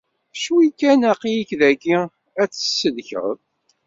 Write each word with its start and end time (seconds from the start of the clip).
Cwi 0.41 0.65
kan 0.79 1.01
aql-ik 1.11 1.49
dayi 1.59 1.95
ad 2.41 2.49
t-id-tsellkeḍ. 2.51 3.37